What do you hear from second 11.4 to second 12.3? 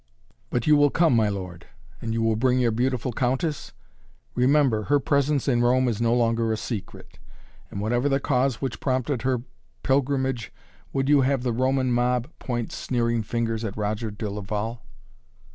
the Roman mob